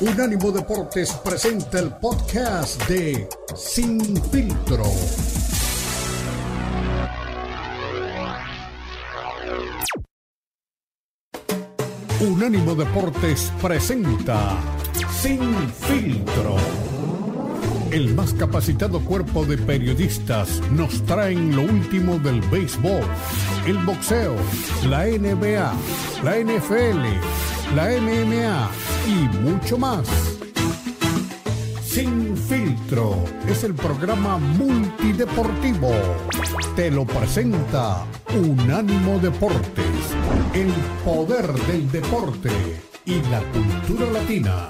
[0.00, 4.00] Unánimo Deportes presenta el podcast de Sin
[4.30, 4.84] Filtro.
[12.20, 14.56] Unánimo Deportes presenta
[15.20, 16.87] Sin Filtro.
[17.90, 23.00] El más capacitado cuerpo de periodistas nos traen lo último del béisbol,
[23.66, 24.36] el boxeo,
[24.86, 25.72] la NBA,
[26.22, 28.70] la NFL, la MMA
[29.06, 30.06] y mucho más.
[31.82, 35.90] Sin filtro es el programa multideportivo.
[36.76, 38.04] Te lo presenta
[38.36, 40.14] Unánimo Deportes,
[40.52, 40.70] el
[41.06, 42.50] poder del deporte
[43.06, 44.68] y la cultura latina.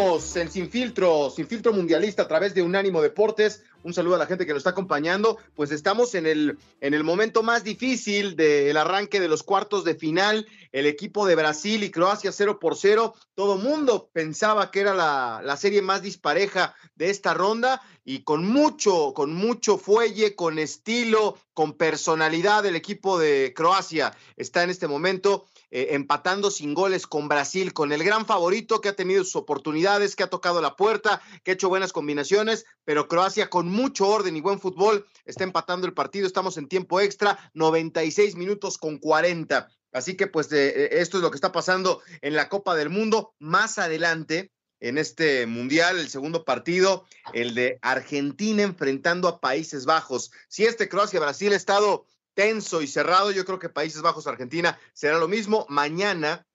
[0.00, 3.62] En Sin Filtro, Sin Filtro Mundialista a través de Unánimo Deportes.
[3.82, 5.36] Un saludo a la gente que nos está acompañando.
[5.54, 9.94] Pues estamos en el, en el momento más difícil del arranque de los cuartos de
[9.94, 10.46] final.
[10.72, 13.14] El equipo de Brasil y Croacia 0 por 0.
[13.34, 18.46] Todo mundo pensaba que era la, la serie más dispareja de esta ronda y con
[18.46, 24.88] mucho, con mucho fuelle, con estilo, con personalidad el equipo de Croacia está en este
[24.88, 29.36] momento eh, empatando sin goles con Brasil, con el gran favorito que ha tenido sus
[29.36, 34.08] oportunidades, que ha tocado la puerta, que ha hecho buenas combinaciones, pero Croacia con mucho
[34.08, 36.26] orden y buen fútbol está empatando el partido.
[36.26, 39.68] Estamos en tiempo extra, 96 minutos con 40.
[39.92, 43.34] Así que pues eh, esto es lo que está pasando en la Copa del Mundo.
[43.38, 50.32] Más adelante, en este mundial, el segundo partido, el de Argentina enfrentando a Países Bajos.
[50.48, 53.30] Si este Croacia-Brasil ha estado tenso y cerrado.
[53.30, 55.66] Yo creo que Países Bajos, Argentina será lo mismo.
[55.68, 56.46] Mañana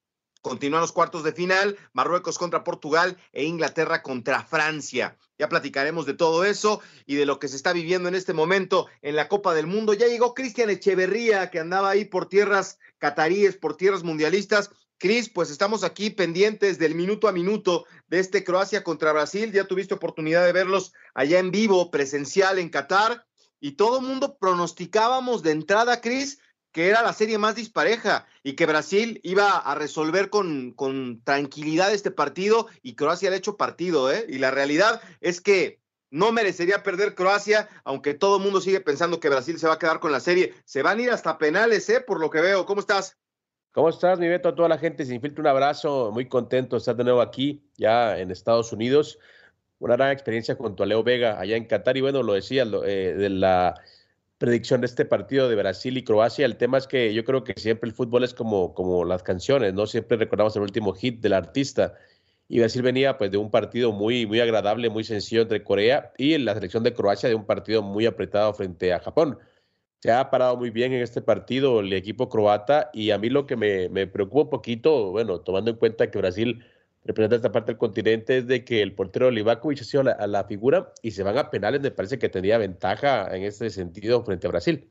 [0.42, 5.18] continúan los cuartos de final, Marruecos contra Portugal e Inglaterra contra Francia.
[5.40, 8.88] Ya platicaremos de todo eso y de lo que se está viviendo en este momento
[9.02, 9.94] en la Copa del Mundo.
[9.94, 14.70] Ya llegó Cristian Echeverría, que andaba ahí por tierras cataríes, por tierras mundialistas.
[15.00, 19.52] Cris, pues estamos aquí pendientes del minuto a minuto de este Croacia contra Brasil.
[19.52, 23.26] Ya tuviste oportunidad de verlos allá en vivo, presencial en Qatar
[23.66, 26.40] y todo el mundo pronosticábamos de entrada, Cris,
[26.72, 31.92] que era la serie más dispareja y que Brasil iba a resolver con, con tranquilidad
[31.92, 34.24] este partido y Croacia le ha hecho partido, ¿eh?
[34.30, 35.80] Y la realidad es que
[36.12, 39.80] no merecería perder Croacia, aunque todo el mundo sigue pensando que Brasil se va a
[39.80, 40.54] quedar con la serie.
[40.66, 42.02] Se van a ir hasta penales, ¿eh?
[42.02, 42.68] Por lo que veo.
[42.68, 43.18] ¿Cómo estás?
[43.72, 44.50] ¿Cómo estás, mi Beto?
[44.50, 46.12] A toda la gente sin filtro, un abrazo.
[46.14, 49.18] Muy contento de estar de nuevo aquí, ya en Estados Unidos
[49.80, 53.16] una gran experiencia junto a Leo Vega allá en Qatar y bueno, lo decía, eh,
[53.18, 53.76] de la
[54.38, 56.46] predicción de este partido de Brasil y Croacia.
[56.46, 59.74] El tema es que yo creo que siempre el fútbol es como, como las canciones,
[59.74, 59.86] ¿no?
[59.88, 61.96] Siempre recordamos el último hit del artista.
[62.48, 66.38] Y Brasil venía pues de un partido muy, muy agradable, muy sencillo entre Corea y
[66.38, 69.40] la selección de Croacia de un partido muy apretado frente a Japón.
[70.02, 73.48] Se ha parado muy bien en este partido el equipo croata y a mí lo
[73.48, 76.64] que me, me preocupa un poquito, bueno, tomando en cuenta que Brasil
[77.06, 80.28] representa esta parte del continente es de que el portero Livakovic ha sido la, a
[80.28, 84.24] la figura y se van a penales, me parece que tendría ventaja en este sentido
[84.26, 84.90] frente a Brasil.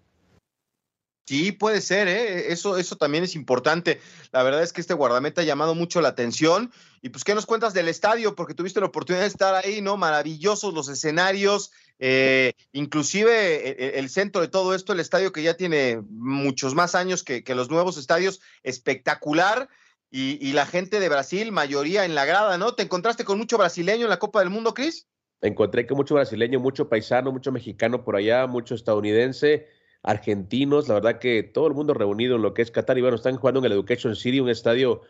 [1.26, 2.52] Sí, puede ser, ¿eh?
[2.52, 3.99] eso, eso también es importante.
[4.31, 6.70] La verdad es que este guardameta ha llamado mucho la atención.
[7.00, 8.34] Y pues, ¿qué nos cuentas del estadio?
[8.34, 9.96] Porque tuviste la oportunidad de estar ahí, ¿no?
[9.96, 15.55] Maravillosos los escenarios, eh, inclusive el, el, centro de todo esto, el estadio que ya
[15.55, 19.70] tiene muchos más años que, que los nuevos estadios, espectacular.
[20.16, 22.76] Y, y, la gente de Brasil, mayoría en la grada, ¿no?
[22.76, 25.08] ¿Te encontraste con mucho brasileño en la Copa del Mundo, Cris?
[25.40, 29.66] Encontré que mucho brasileño, mucho paisano, mucho mexicano por allá, mucho estadounidense
[30.05, 33.16] argentinos, la verdad que todo el mundo reunido en lo que es Qatar y bueno,
[33.16, 35.00] están jugando en el Education City, un estadio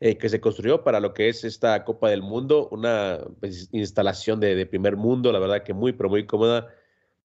[0.00, 4.40] eh, que se construyó para lo que es esta Copa del Mundo, una pues, instalación
[4.40, 6.68] de, de, primer mundo, la verdad que muy, pero muy cómoda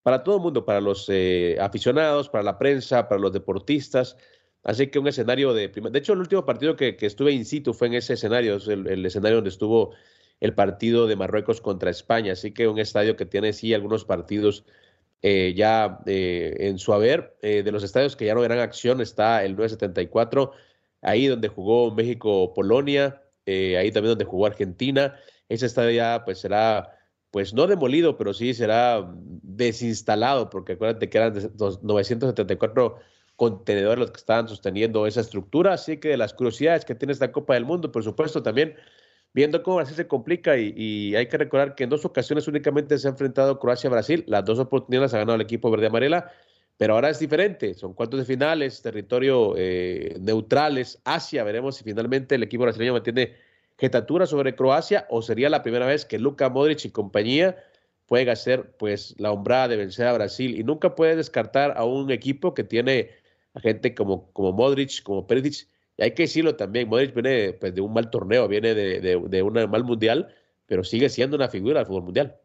[0.04, 4.18] para todo el mundo, para los eh, aficionados, para la prensa, para los deportistas.
[4.64, 5.92] Así que un escenario de primer...
[5.92, 8.68] De hecho, el último partido que, que estuve in situ fue en ese escenario, es
[8.68, 9.94] el, el, escenario donde estuvo
[10.40, 12.34] el partido de Marruecos contra España.
[12.34, 14.66] Así que un estadio que tiene sí algunos partidos
[15.24, 17.38] eh, ya eh, en su haber.
[17.42, 20.52] Eh, de los estadios que ya no eran acción está el 974,
[21.02, 25.16] ahí donde jugó México-Polonia, ahí también donde jugó Argentina.
[25.50, 26.98] Ese estadio ya pues será,
[27.30, 29.08] pues no demolido, pero sí será
[29.44, 33.00] desinstalado, porque acuérdate que eran 974
[33.42, 35.74] contenedores los que estaban sosteniendo esa estructura.
[35.74, 38.76] Así que de las curiosidades que tiene esta Copa del Mundo, por supuesto, también
[39.34, 43.08] viendo cómo Brasil se complica y, hay que recordar que en dos ocasiones únicamente se
[43.08, 46.32] ha enfrentado Croacia-Brasil, las dos oportunidades ha ganado el equipo verde-amarela,
[46.78, 52.36] pero ahora es diferente, son cuartos de finales, territorio eh, neutrales, Asia, veremos si finalmente
[52.36, 53.34] el equipo brasileño mantiene
[53.80, 57.58] jetatura sobre Croacia o sería la primera vez que Luka Modric y compañía
[58.06, 60.60] pueden hacer pues la hombrada de vencer a Brasil.
[60.60, 63.21] Y nunca puede descartar a un equipo que tiene
[63.54, 65.68] a gente como, como Modric, como Perisic,
[65.98, 69.22] y hay que decirlo también, Modric viene pues, de un mal torneo, viene de, de,
[69.28, 70.34] de un mal mundial,
[70.66, 72.38] pero sigue siendo una figura del fútbol mundial.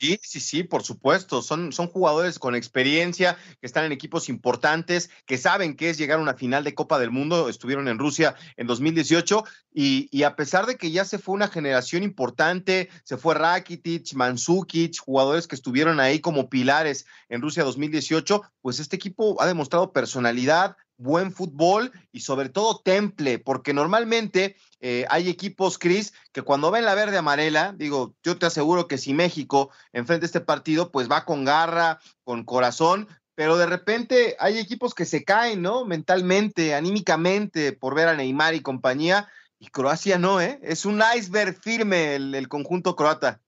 [0.00, 1.40] Sí, sí, sí, por supuesto.
[1.40, 6.18] Son, son jugadores con experiencia, que están en equipos importantes, que saben qué es llegar
[6.18, 7.48] a una final de Copa del Mundo.
[7.48, 11.48] Estuvieron en Rusia en 2018 y, y a pesar de que ya se fue una
[11.48, 18.42] generación importante, se fue Rakitic, Mandzukic, jugadores que estuvieron ahí como pilares en Rusia 2018,
[18.60, 25.06] pues este equipo ha demostrado personalidad, buen fútbol y sobre todo temple, porque normalmente eh,
[25.10, 29.14] hay equipos, Cris, que cuando ven la verde amarela, digo, yo te aseguro que si
[29.14, 34.94] México enfrenta este partido, pues va con garra, con corazón, pero de repente hay equipos
[34.94, 35.84] que se caen, ¿no?
[35.84, 40.60] Mentalmente, anímicamente, por ver a Neymar y compañía, y Croacia no, ¿eh?
[40.62, 43.40] Es un iceberg firme el, el conjunto croata.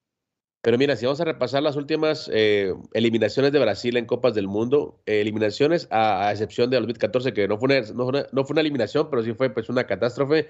[0.66, 4.48] Pero mira, si vamos a repasar las últimas eh, eliminaciones de Brasil en Copas del
[4.48, 9.48] Mundo, eh, eliminaciones a, excepción de 2014, que no fue, una, eliminación, pero sí fue
[9.50, 10.48] pues, una catástrofe.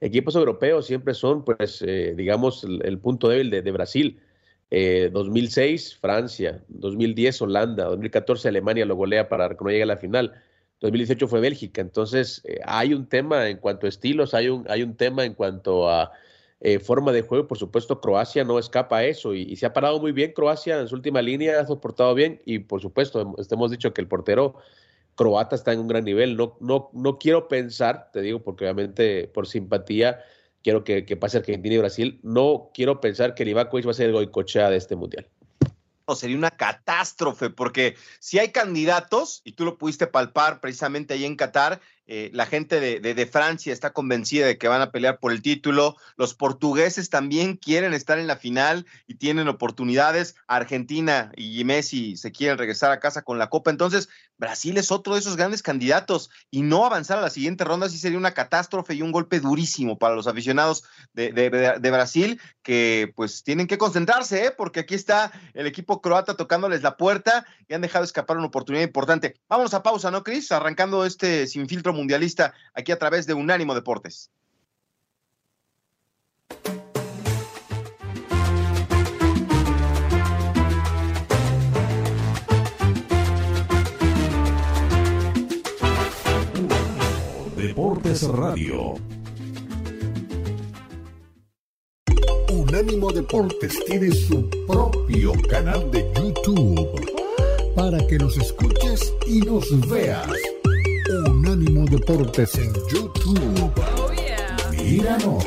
[0.00, 4.20] Equipos europeos siempre son, pues, eh, digamos, el, el, punto débil de, de Brasil.
[4.72, 6.64] 2006, Francia.
[6.66, 7.84] 2010, Holanda.
[7.84, 10.32] 2014, Alemania lo golea para que no llegue a la final.
[10.80, 11.80] 2018 fue Bélgica.
[11.80, 15.88] Entonces, hay un tema en cuanto a estilos, hay un, hay un tema en cuanto
[15.88, 16.10] a
[16.66, 17.46] eh, forma de juego.
[17.46, 20.32] Por supuesto, Croacia no escapa a eso y, se ha parado muy bien.
[20.32, 24.08] Croacia en su última línea ha soportado bien y, por supuesto, hemos dicho que el
[24.08, 24.54] portero
[25.14, 26.38] croata está en un gran nivel.
[26.38, 30.24] No, no, no quiero pensar, te digo, porque obviamente por simpatía
[30.62, 32.18] quiero que, que pase Argentina y Brasil.
[32.22, 35.28] No quiero pensar que Livakovic va a ser el goicochea de este mundial
[36.14, 41.36] sería una catástrofe, porque si hay candidatos, y tú lo pudiste palpar precisamente ahí en
[41.36, 45.32] Qatar, eh, la gente de, de, Francia está convencida de que van a pelear por
[45.32, 51.64] el título, los portugueses también quieren estar en la final y tienen oportunidades, Argentina y
[51.64, 55.36] Messi se quieren regresar a casa con la copa, entonces Brasil es otro de esos
[55.36, 59.12] grandes candidatos y no avanzar a la siguiente ronda sí sería una catástrofe y un
[59.12, 60.84] golpe durísimo para los aficionados
[61.14, 64.50] de, de Brasil que pues tienen que concentrarse, ¿eh?
[64.50, 68.84] porque aquí está el equipo croata tocándoles la puerta y han dejado escapar una oportunidad
[68.84, 69.36] importante.
[69.48, 70.52] Vamos a pausa, ¿no, Cris?
[70.52, 74.30] Arrancando este sin filtro mundialista aquí a través de Unánimo Deportes.
[87.56, 88.94] Deportes Radio.
[92.52, 100.53] Unánimo Deportes tiene su propio canal de YouTube para que nos escuches y nos veas.
[101.10, 103.72] Unánimo Deportes en YouTube.
[103.76, 104.10] Oh,
[104.72, 105.44] Míranos.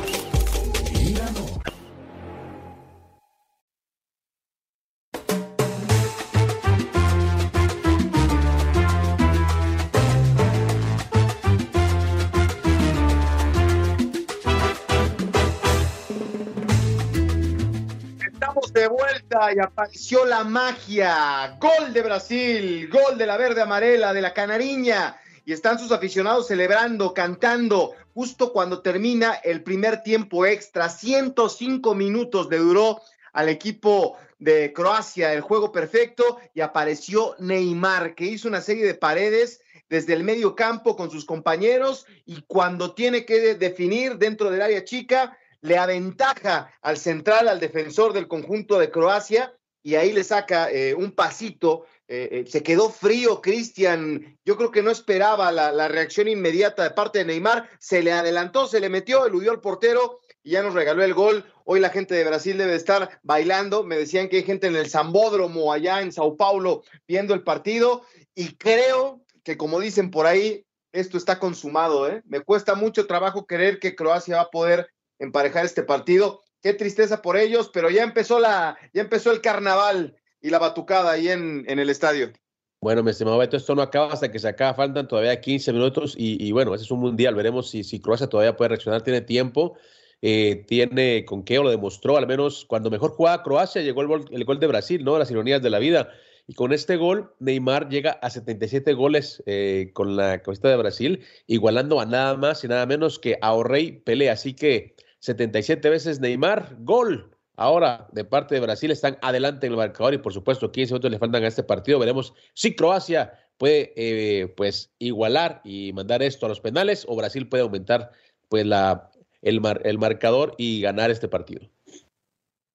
[19.56, 21.58] y apareció la magia.
[21.60, 25.16] Gol de Brasil, gol de la verde amarela, de la canariña.
[25.48, 30.90] Y están sus aficionados celebrando, cantando, justo cuando termina el primer tiempo extra.
[30.90, 33.00] 105 minutos le duró
[33.32, 38.96] al equipo de Croacia el juego perfecto y apareció Neymar, que hizo una serie de
[38.96, 44.62] paredes desde el medio campo con sus compañeros y cuando tiene que definir dentro del
[44.62, 50.26] área chica, le aventaja al central, al defensor del conjunto de Croacia, y ahí le
[50.26, 51.86] saca eh, un pasito.
[52.10, 54.38] Eh, eh, se quedó frío Cristian.
[54.46, 57.70] Yo creo que no esperaba la, reacción inmediata de parte de Neymar.
[57.80, 61.46] Se le adelantó, se le metió, eludió al portero y ya nos regaló el gol.
[61.66, 63.84] Hoy la gente de Brasil debe estar bailando.
[63.84, 68.04] Me decían que hay gente en el Zambódromo allá en Sao Paulo viendo el partido.
[68.34, 72.10] Y creo que, como dicen por ahí, esto está consumado.
[72.26, 76.42] Me cuesta mucho trabajo creer que Croacia va a poder emparejar este partido.
[76.62, 81.12] Qué tristeza por ellos, pero ya empezó la, ya empezó el carnaval y la batucada
[81.12, 82.32] ahí en, en el estadio.
[82.80, 86.52] Bueno, mi estimado esto no acaba hasta que se acaba, faltan todavía 15 minutos y,
[86.52, 89.78] bueno, ese es un mundial, veremos si, si Croacia todavía puede reaccionar, tiene tiempo,
[90.22, 94.08] eh, tiene con qué, o lo demostró, al menos cuando mejor jugaba Croacia llegó el
[94.08, 95.18] gol, el gol de Brasil, ¿no?
[95.18, 96.10] Las ironías de la vida.
[96.46, 101.26] Y con este gol, Neymar llega a 77 goles eh, con la camiseta de Brasil,
[101.48, 104.30] igualando a nada más y nada menos que a Orrey Pelé.
[104.30, 107.37] Así que 77 veces Neymar, gol.
[107.60, 111.10] Ahora, de parte de Brasil, están adelante en el marcador y por supuesto 15 minutos
[111.10, 111.98] le faltan a este partido.
[111.98, 117.50] Veremos si Croacia puede eh, pues igualar y mandar esto a los penales o Brasil
[117.50, 118.12] puede aumentar
[118.48, 119.10] pues la,
[119.42, 121.68] el, el marcador y ganar este partido.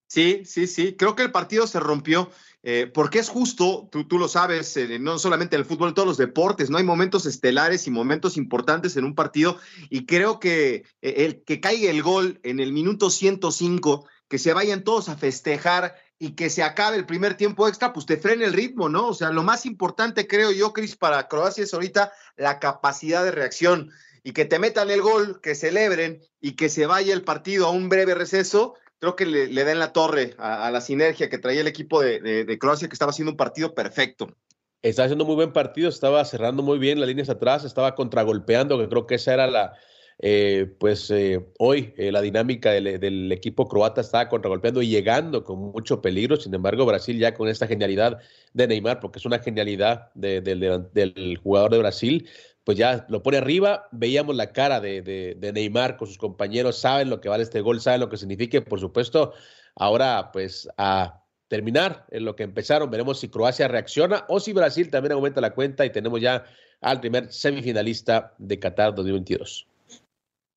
[0.09, 0.97] Sí, sí, sí.
[0.97, 2.29] Creo que el partido se rompió
[2.65, 5.95] eh, porque es justo, tú, tú lo sabes, eh, no solamente en el fútbol, en
[5.95, 6.79] todos los deportes, ¿no?
[6.79, 9.59] Hay momentos estelares y momentos importantes en un partido
[9.91, 14.83] y creo que el que caiga el gol en el minuto 105, que se vayan
[14.83, 18.55] todos a festejar y que se acabe el primer tiempo extra, pues te frene el
[18.55, 19.09] ritmo, ¿no?
[19.09, 23.31] O sea, lo más importante, creo yo, Cris, para Croacia es ahorita la capacidad de
[23.31, 23.91] reacción
[24.25, 27.73] y que te metan el gol, que celebren y que se vaya el partido a
[27.73, 31.61] un breve receso creo que le, le den la torre a, la sinergia que traía
[31.61, 34.35] el equipo de, Croacia, que estaba haciendo un partido perfecto.
[34.81, 38.89] Estaba haciendo muy buen partido, estaba cerrando muy bien las líneas atrás, estaba contragolpeando, que
[38.89, 39.75] creo que esa era la,
[40.19, 45.59] eh, pues eh, hoy eh, la dinámica del, equipo croata estaba contragolpeando y llegando con
[45.59, 46.37] mucho peligro.
[46.37, 48.19] Sin embargo, Brasil ya con esta genialidad
[48.53, 52.29] de Neymar, porque es una genialidad del jugador de Brasil,
[52.65, 53.89] pues ya lo pone arriba.
[53.93, 58.01] Veíamos la cara de, Neymar con sus compañeros, saben lo que vale este gol, saben
[58.01, 58.61] lo que significa.
[58.61, 59.33] Por supuesto,
[59.75, 64.89] ahora pues a terminar en lo que empezaron, veremos si Croacia reacciona o si Brasil
[64.89, 66.45] también aumenta la cuenta y tenemos ya
[66.81, 69.67] al primer semifinalista de Qatar 2022.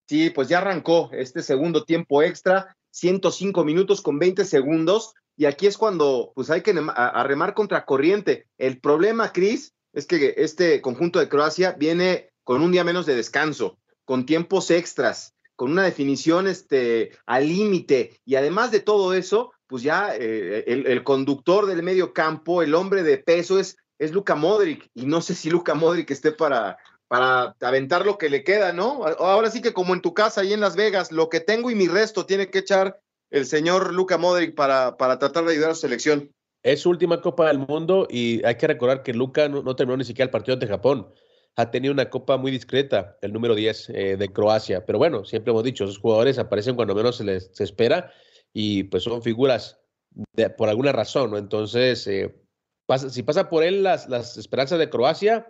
[0.08, 5.14] Sí, pues ya arrancó este segundo tiempo extra, 105 minutos con 20 segundos.
[5.38, 8.48] Y aquí es cuando pues hay que arremar contra corriente.
[8.58, 13.16] El problema, Cris, es que este conjunto de Croacia viene con un día menos de
[13.16, 18.20] descanso, con tiempos extras, con una definición este, al límite.
[18.24, 23.04] Y además de todo eso, pues ya eh, el, conductor del medio campo, el hombre
[23.04, 24.90] de peso es, es Luka Modric.
[24.94, 26.78] Y no sé si Luka Modric esté para,
[27.16, 29.06] para aventar lo que le queda, ¿no?
[29.20, 31.76] Ahora sí que como en tu casa, ahí en Las Vegas, lo que tengo y
[31.76, 33.00] mi resto tiene que echar
[33.32, 36.30] el señor Luka Modric para, para tratar de ayudar a su selección.
[36.62, 40.04] Es su última Copa del Mundo y hay que recordar que Luca no, terminó ni
[40.04, 41.08] siquiera el partido de Japón.
[41.56, 44.86] Ha tenido una copa muy discreta, el número 10 eh, de Croacia.
[44.86, 48.12] Pero bueno, siempre hemos dicho, esos jugadores aparecen cuando menos se les se espera
[48.52, 49.80] y pues son figuras
[50.58, 51.38] por alguna razón, ¿no?
[51.38, 52.36] Entonces, eh,
[53.08, 55.48] si pasa por él, las, las esperanzas de Croacia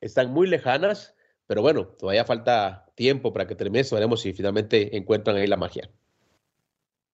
[0.00, 1.14] están muy lejanas,
[1.46, 3.84] pero bueno, todavía falta tiempo para que termine.
[3.90, 5.90] Veremos si finalmente encuentran ahí la magia.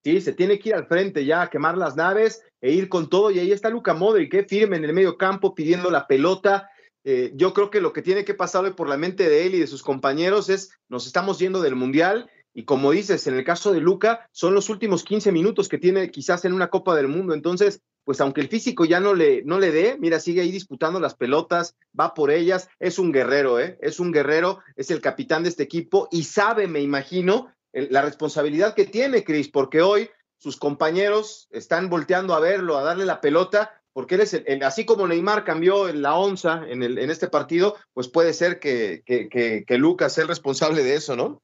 [0.04, 3.08] Sí, se tiene que ir al frente ya a quemar las naves e ir con
[3.08, 3.30] todo.
[3.30, 6.70] Y ahí está Luca Modric, que firme en el medio campo pidiendo la pelota.
[7.04, 9.54] Eh, yo creo que lo que tiene que pasar hoy por la mente de él
[9.54, 13.44] y de sus compañeros es, nos estamos yendo del Mundial y como dices, en el
[13.44, 17.08] caso de Luca, son los últimos 15 minutos que tiene quizás en una Copa del
[17.08, 17.34] Mundo.
[17.34, 21.00] Entonces, pues aunque el físico ya no le, no le dé, mira, sigue ahí disputando
[21.00, 23.78] las pelotas, va por ellas, es un guerrero, ¿eh?
[23.80, 28.74] Es un guerrero, es el capitán de este equipo y sabe, me imagino, la responsabilidad
[28.74, 33.80] que tiene Cris, porque hoy sus compañeros están volteando a verlo, a darle la pelota,
[33.92, 38.08] porque él es el, así como Neymar cambió la onza en, el, este partido, pues
[38.08, 41.42] puede ser que, que, Lucas sea el responsable de eso, ¿no?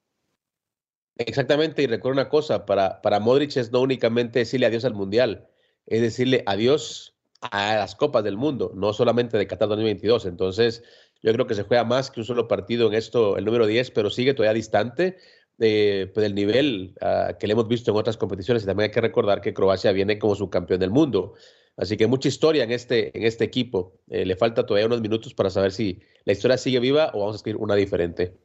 [1.17, 5.49] Exactamente, y recuerda una cosa, para, para Modric es no únicamente decirle adiós al Mundial,
[5.89, 10.27] es decirle adiós a las Copas del Mundo, no solamente de Qatar 2022.
[10.27, 10.83] Entonces,
[11.23, 13.91] yo creo que se juega más que un solo partido en esto, el número 10,
[13.93, 15.17] pero sigue todavía distante
[15.59, 18.63] eh, pues, del nivel ah, que le hemos visto en otras competiciones.
[18.63, 21.35] Y también hay que recordar que Croacia viene como subcampeón del mundo.
[21.77, 23.95] Así que mucha historia en este, en este equipo.
[24.09, 27.37] Eh, le falta todavía unos minutos para saber si la historia sigue viva o vamos
[27.37, 28.37] a escribir una diferente.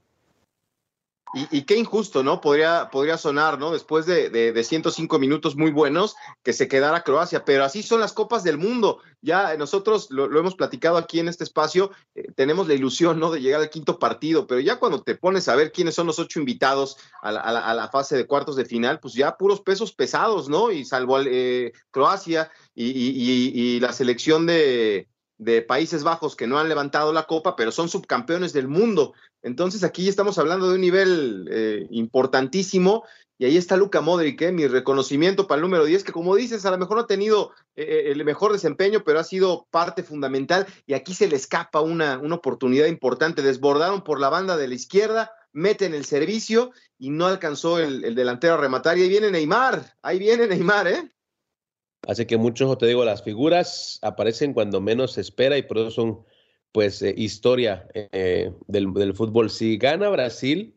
[1.35, 2.41] Y, qué injusto, ¿no?
[2.41, 3.71] Podría, podría sonar, ¿no?
[3.71, 8.13] Después de, de, 105 minutos muy buenos, que se quedara Croacia, pero así son las
[8.13, 8.99] Copas del Mundo.
[9.21, 13.31] Ya nosotros lo, hemos platicado aquí en este espacio, eh, tenemos la ilusión, ¿no?
[13.31, 16.19] De llegar al quinto partido, pero ya cuando te pones a ver quiénes son los
[16.19, 20.71] ocho invitados a la, fase de cuartos de final, pues ya puros pesos pesados, ¿no?
[20.71, 27.13] Y salvo eh, Croacia y la selección de, de Países Bajos que no han levantado
[27.13, 29.13] la copa, pero son subcampeones del mundo.
[29.43, 33.03] Entonces aquí estamos hablando de un nivel eh, importantísimo
[33.37, 34.51] y ahí está Luca Modric, ¿eh?
[34.51, 37.51] mi reconocimiento para el número 10, que como dices, a lo mejor no ha tenido
[37.75, 42.19] eh, el mejor desempeño, pero ha sido parte fundamental y aquí se le escapa una,
[42.19, 43.41] una oportunidad importante.
[43.41, 48.15] Desbordaron por la banda de la izquierda, meten el servicio y no alcanzó el, el
[48.15, 48.97] delantero a rematar.
[48.97, 51.09] Y ahí viene Neymar, ahí viene Neymar, ¿eh?
[52.07, 55.91] Así que muchos, te digo, las figuras aparecen cuando menos se espera y por eso
[55.91, 56.25] son,
[56.73, 59.49] pues, eh, historia eh, del, fútbol.
[59.49, 60.75] Si gana Brasil,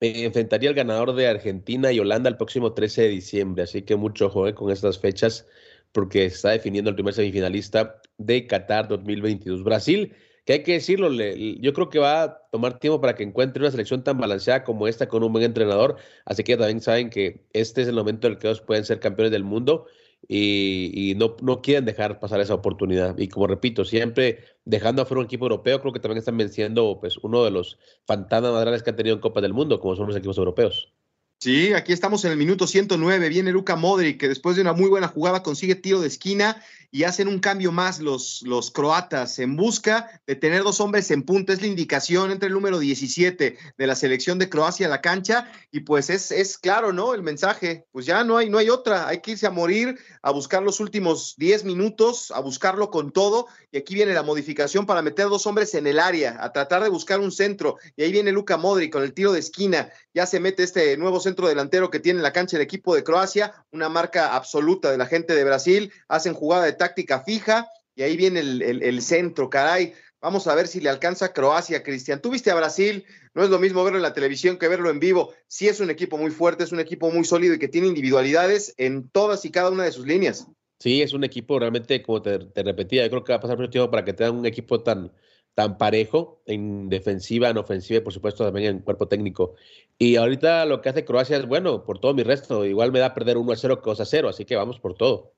[0.00, 3.62] eh, enfrentaría al ganador de Argentina y Holanda el próximo 13 de diciembre.
[3.62, 5.46] Así que mucho ojo con estas fechas
[5.92, 9.62] porque está definiendo el primer semifinalista de Qatar 2022.
[9.62, 13.62] Brasil, que hay que decirlo, yo creo que va a tomar tiempo para que encuentre
[13.62, 15.96] una selección tan balanceada como esta con un buen entrenador.
[16.24, 19.00] Así que también saben que este es el momento en el que ellos pueden ser
[19.00, 19.86] campeones del mundo
[20.28, 23.16] y, no, no, quieren dejar pasar esa oportunidad.
[23.18, 27.16] Y como repito, siempre dejando afuera un equipo europeo, creo que también están venciendo pues,
[27.18, 30.06] uno de los fantasmas más grandes que han tenido en Copa del Mundo, como son
[30.06, 30.92] los equipos europeos.
[31.40, 33.28] Sí, aquí estamos en el minuto 109.
[33.28, 36.62] Viene Luca Modric, que después de una muy buena jugada consigue tiro de esquina
[36.94, 41.24] y hacen un cambio más los, los croatas en busca de tener dos hombres en
[41.24, 41.52] punta.
[41.52, 45.50] Es la indicación entre el número 17 de la selección de Croacia a la cancha
[45.72, 47.12] y pues es, es claro, ¿no?
[47.12, 49.08] El mensaje, pues ya no hay, no hay otra.
[49.08, 53.48] Hay que irse a morir, a buscar los últimos 10 minutos, a buscarlo con todo
[53.72, 56.90] y aquí viene la modificación para meter dos hombres en el área, a tratar de
[56.90, 59.90] buscar un centro y ahí viene Luca Modric con el tiro de esquina.
[60.14, 63.52] Ya se mete este nuevo centro delantero que tiene la cancha el equipo de Croacia,
[63.72, 65.92] una marca absoluta de la gente de Brasil.
[66.06, 69.94] Hacen jugada de táctica fija y ahí viene el, centro, caray.
[70.20, 72.20] Vamos a ver si le alcanza Croacia, Cristian.
[72.20, 75.00] Tú viste a Brasil, no es lo mismo verlo en la televisión que verlo en
[75.00, 75.32] vivo.
[75.46, 78.74] Sí es un equipo muy fuerte, es un equipo muy sólido y que tiene individualidades
[78.76, 80.46] en todas y cada una de sus líneas.
[80.78, 83.70] Sí, es un equipo realmente, como te, repetía, yo creo que va a pasar mucho
[83.70, 85.12] tiempo para que tengan un equipo tan,
[85.54, 89.54] tan parejo en defensiva, en ofensiva y por supuesto también en cuerpo técnico.
[89.98, 93.14] Y ahorita lo que hace Croacia es bueno, por todo mi resto, igual me da
[93.14, 95.32] perder 1 a 0 que 2 a 0, así que vamos por todo.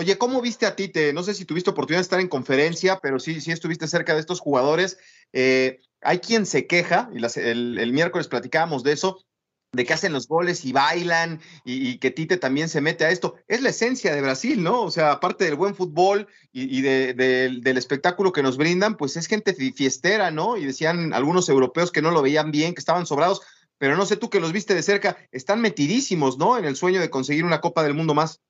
[0.00, 1.12] Oye, ¿cómo viste a Tite?
[1.12, 4.20] No sé si tuviste oportunidad de estar en conferencia, pero sí, sí estuviste cerca de
[4.20, 4.96] estos jugadores.
[5.32, 9.24] Eh, hay quien se queja, y el, miércoles platicábamos de eso,
[9.72, 13.34] de que hacen los goles y bailan y, que Tite también se mete a esto.
[13.48, 14.82] Es la esencia de Brasil, ¿no?
[14.82, 19.52] O sea, aparte del buen fútbol y, del espectáculo que nos brindan, pues es gente
[19.52, 20.56] fiestera, ¿no?
[20.56, 23.40] Y decían algunos europeos que no lo veían bien, que estaban sobrados,
[23.78, 26.56] pero no sé tú que los viste de cerca, están metidísimos, ¿no?
[26.56, 28.40] En el sueño de conseguir una Copa del Mundo más.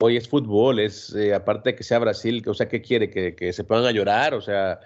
[0.00, 3.10] Hoy es fútbol, es eh, aparte de que sea Brasil, o sea, ¿qué quiere?
[3.10, 4.78] Que, que se a llorar, o sea,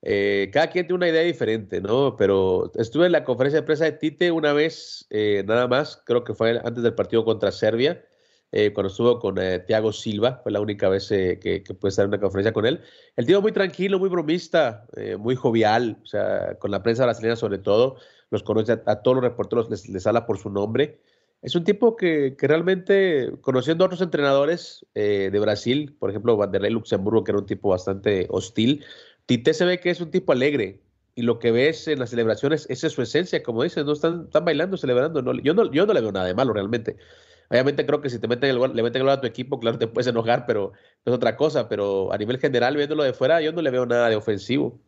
[0.00, 2.16] eh, cada quien tiene una idea diferente, ¿no?
[2.16, 6.24] Pero estuve en la conferencia de prensa de Tite una vez, eh, nada más, creo
[6.24, 8.02] que fue antes del partido contra Serbia,
[8.72, 12.20] cuando estuvo con Thiago Silva, fue la única vez que, que pude estar en una
[12.20, 12.80] conferencia con él.
[13.16, 14.86] El tío muy tranquilo, muy bromista,
[15.18, 17.96] muy jovial, o sea, con la prensa brasileña sobre todo,
[18.30, 21.00] los conoce a, todos los reporteros, les, les habla por su nombre.
[21.42, 26.72] Es un tipo que, realmente, conociendo a otros entrenadores eh, de Brasil, por ejemplo, Vanderlei
[26.72, 28.84] Luxemburgo, que era un tipo bastante hostil,
[29.26, 30.80] Tite se ve que es un tipo alegre.
[31.14, 34.24] Y lo que ves en las celebraciones, esa es su esencia, como dices, no están,
[34.26, 35.22] están bailando, celebrando.
[35.22, 36.96] No, yo, no, yo no le veo nada de malo realmente.
[37.48, 39.78] Obviamente creo que si te meten el le meten el gol a tu equipo, claro,
[39.78, 40.72] te puedes enojar, pero
[41.04, 41.68] es otra cosa.
[41.68, 44.80] Pero a nivel general, viéndolo de fuera, yo no le veo nada de ofensivo.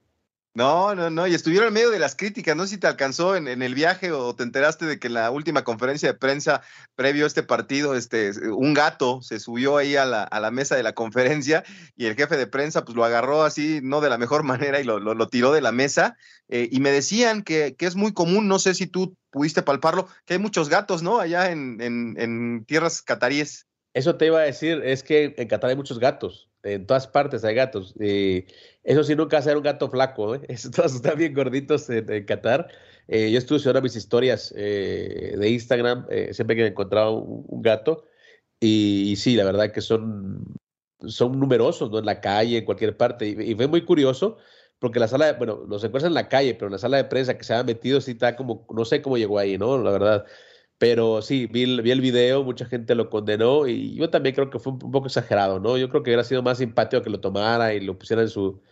[0.55, 3.37] No, no, no, y estuvieron en medio de las críticas, no sé si te alcanzó
[3.37, 6.63] en, el viaje o te enteraste de que en la última conferencia de prensa
[6.97, 10.75] previo a este partido, este, un gato se subió ahí a la, a la mesa
[10.75, 11.63] de la conferencia
[11.95, 14.85] y el jefe de prensa pues lo agarró así, no de la mejor manera y
[14.85, 16.17] lo, lo, tiró de la mesa
[16.49, 20.09] eh, y me decían que, que, es muy común, no sé si tú pudiste palparlo,
[20.25, 21.21] que hay muchos gatos, ¿no?
[21.21, 23.68] Allá en, en, en tierras cataríes.
[23.99, 26.49] Eso te iba a decir, es que en Qatar hay muchos gatos.
[26.63, 27.95] en todas partes hay gatos.
[27.99, 30.41] eso sí, nunca ser un gato flaco, ¿eh?
[30.77, 32.69] todos están bien gorditos en, Qatar.
[33.09, 38.05] Eh, yo estuve subiendo mis historias eh, de Instagram siempre que encontraba un, gato.
[38.61, 40.45] Y, sí, la verdad que son,
[41.07, 41.99] son numerosos, ¿no?
[41.99, 43.27] En la calle, en cualquier parte.
[43.27, 44.39] Y, y fue muy curioso
[44.79, 47.05] porque la sala, de, bueno, los encuentran en la calle, pero en la sala de
[47.05, 49.77] prensa que se ha metido sí está como, no sé cómo llegó ahí, ¿no?
[49.79, 50.25] La verdad.
[50.79, 54.61] Pero sí, vi, vi el video, mucha gente lo condenó y yo también creo que
[54.61, 55.77] fue un, poco exagerado, ¿no?
[55.77, 58.63] Yo creo que hubiera sido más simpático que lo tomara y lo pusiera en su,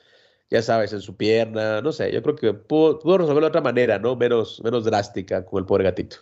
[0.48, 3.60] ya sabes, en su pierna, no sé, yo creo que pudo, pudo resolverlo de otra
[3.60, 4.14] manera, ¿no?
[4.14, 6.18] Menos, menos drástica con el pobre gatito.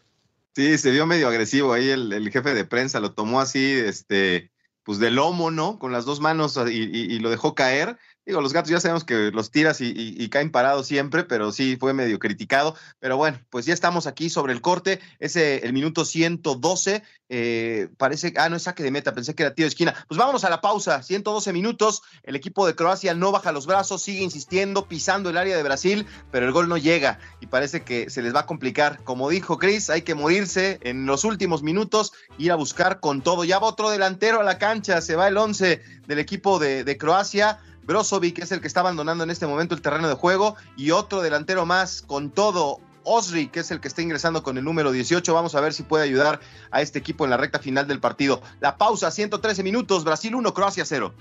[0.54, 4.50] Sí, se vio medio agresivo ahí el, el jefe de prensa, lo tomó así, este,
[4.84, 5.78] pues de lomo, ¿no?
[5.78, 9.30] Con las dos manos y, y lo dejó caer Digo, los gatos ya sabemos que
[9.32, 12.74] los tiras y, caen parados siempre, pero sí fue medio criticado.
[12.98, 14.98] Pero bueno, pues ya estamos aquí sobre el corte.
[15.18, 19.54] Ese, el minuto 112, eh, parece, ah, no es saque de meta, pensé que era
[19.54, 19.94] tiro de esquina.
[20.08, 22.02] Pues vámonos a la pausa, 112 minutos.
[22.22, 26.06] El equipo de Croacia no baja los brazos, sigue insistiendo, pisando el área de Brasil,
[26.30, 29.04] pero el gol no llega y parece que se les va a complicar.
[29.04, 33.44] Como dijo Chris, hay que morirse en los últimos minutos, ir a buscar con todo.
[33.44, 36.96] Ya va otro delantero a la cancha, se va el 11 del equipo de, de
[36.96, 37.60] Croacia.
[37.84, 41.22] Brozovic es el que está abandonando en este momento el terreno de juego y otro
[41.22, 42.80] delantero más con todo.
[43.06, 45.34] Osri, que es el que está ingresando con el número 18.
[45.34, 48.40] Vamos a ver si puede ayudar a este equipo en la recta final del partido.
[48.60, 51.14] La pausa, 113 minutos, Brasil 1, Croacia 0.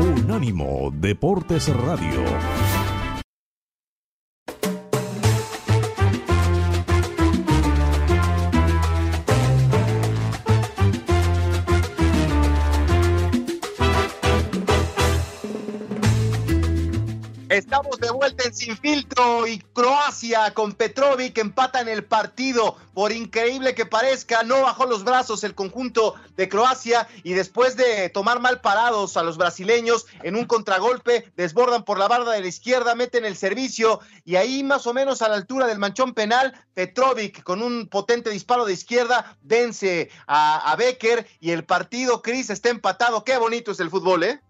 [0.00, 2.24] Unánimo Deportes Radio.
[19.48, 22.76] Y Croacia con Petrovic empata en el partido.
[22.94, 28.08] Por increíble que parezca, no bajó los brazos el conjunto de Croacia y después de
[28.10, 32.46] tomar mal parados a los brasileños en un contragolpe, desbordan por la barda de la
[32.46, 36.52] izquierda, meten el servicio y ahí más o menos a la altura del manchón penal,
[36.74, 42.50] Petrovic con un potente disparo de izquierda vence a, a Becker y el partido, Cris,
[42.50, 43.24] está empatado.
[43.24, 44.40] Qué bonito es el fútbol, ¿eh?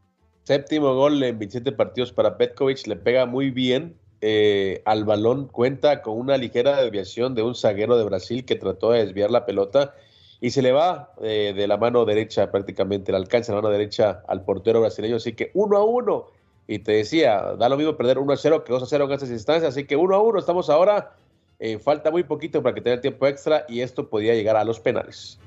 [0.44, 6.02] Séptimo gol en 27 partidos para Petkovic, le pega muy bien eh, al balón, cuenta
[6.02, 9.94] con una ligera desviación de un zaguero de Brasil que trató de desviar la pelota
[10.40, 14.22] y se le va eh, de la mano derecha prácticamente, le alcanza la mano derecha
[14.28, 16.26] al portero brasileño, así que uno a uno.
[16.66, 19.12] Y te decía, da lo mismo perder 1 a 0 que 2 a 0 en
[19.12, 21.16] estas instancias, así que uno a uno estamos ahora,
[21.58, 24.78] eh, falta muy poquito para que tenga tiempo extra y esto podía llegar a los
[24.78, 25.38] penales.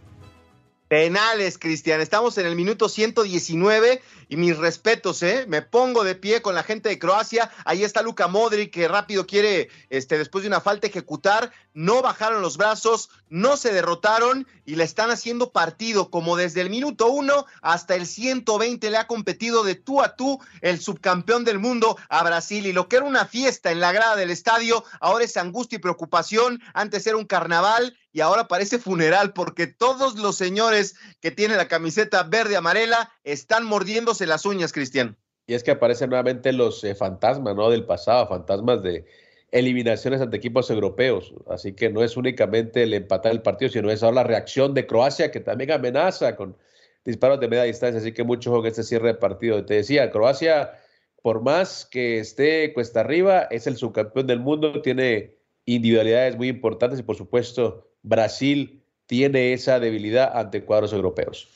[0.92, 2.02] Penales, Cristian.
[2.02, 5.46] Estamos en el minuto 119 y mis respetos, ¿eh?
[5.48, 7.50] Me pongo de pie con la gente de Croacia.
[7.64, 11.54] Ahí está Luka Modric que rápido quiere, este, después de una falta, ejecutar.
[11.74, 16.70] No bajaron los brazos, no se derrotaron y le están haciendo partido como desde el
[16.70, 21.60] minuto 1 hasta el 120 le ha competido de tú a tú el subcampeón del
[21.60, 22.66] mundo a Brasil.
[22.66, 25.80] Y lo que era una fiesta en la grada del estadio, ahora es angustia y
[25.80, 26.62] preocupación.
[26.74, 31.68] Antes era un carnaval y ahora parece funeral porque todos los señores que tienen la
[31.68, 35.18] camiseta verde amarela están mordiéndose las uñas, Cristian.
[35.48, 37.70] Y es que aparecen nuevamente los eh, fantasmas, ¿no?
[37.70, 39.06] Del pasado, fantasmas de
[39.52, 41.34] eliminaciones ante equipos europeos.
[41.50, 44.88] Así que no es únicamente el empatar el partido, sino es ahora la reacción de
[44.88, 46.56] Croacia, que también amenaza con
[47.04, 48.00] disparos de media distancia.
[48.00, 49.66] Así que mucho juego en este cierre de partido.
[49.66, 50.80] Te decía, Croacia,
[51.22, 57.00] por más que esté cuesta arriba, es el subcampeón del mundo, tiene individualidades muy importantes
[57.00, 61.50] y por supuesto Brasil tiene esa debilidad ante cuadros europeos.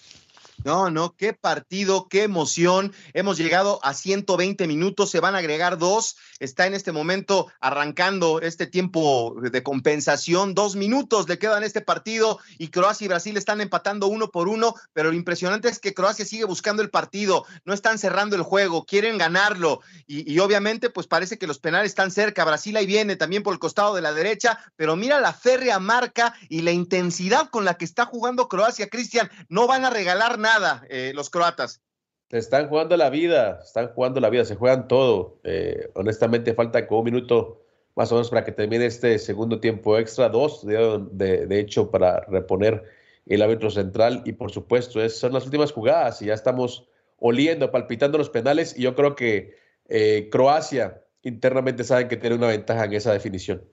[0.63, 2.93] No, no, qué partido, qué emoción.
[3.13, 6.15] Hemos llegado a 120 minutos, se van a agregar dos.
[6.39, 10.55] Está en este momento arrancando este tiempo de compensación.
[10.55, 14.75] Dos minutos le quedan este partido y Croacia y Brasil están empatando uno por uno,
[14.93, 18.85] pero lo impresionante es que Croacia sigue buscando el partido, no están cerrando el juego,
[18.85, 22.45] quieren ganarlo y, obviamente pues parece que los penales están cerca.
[22.45, 26.33] Brasil ahí viene también por el costado de la derecha, pero mira la férrea marca
[26.49, 30.44] y la intensidad con la que está jugando Croacia, Cristian, no van a regalar nada
[30.89, 31.81] eh, los croatas.
[32.29, 35.39] Están jugando la vida, están jugando la vida, se juegan todo.
[35.43, 37.61] Eh, honestamente, falta como un minuto
[37.95, 42.21] más o menos para que termine este segundo tiempo extra, dos de, de, hecho para
[42.21, 42.83] reponer
[43.25, 47.71] el árbitro central y por supuesto es, son las últimas jugadas y ya estamos oliendo,
[47.71, 49.55] palpitando los penales y yo creo que
[49.87, 53.63] eh, Croacia internamente saben que tiene una ventaja en esa definición.